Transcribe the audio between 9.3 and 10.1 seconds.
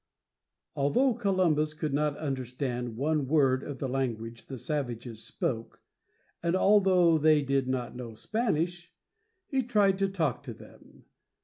he tried to